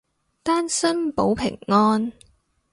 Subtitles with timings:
[0.41, 2.11] 單身保平安